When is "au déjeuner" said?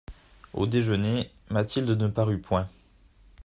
0.53-1.29